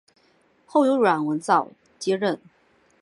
[0.65, 1.67] 后由阮文藻
[1.99, 2.41] 接任。